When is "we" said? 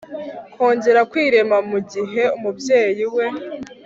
3.15-3.25